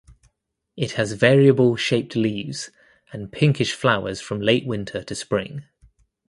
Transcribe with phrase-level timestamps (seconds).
[0.75, 2.71] It has variable shaped leaves
[3.13, 5.65] and pinkish flowers from late winter to spring.